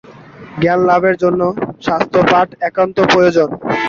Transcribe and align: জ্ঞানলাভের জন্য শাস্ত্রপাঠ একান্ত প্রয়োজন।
জ্ঞানলাভের 0.61 1.15
জন্য 1.23 1.41
শাস্ত্রপাঠ 1.81 2.47
একান্ত 2.61 2.97
প্রয়োজন। 3.13 3.49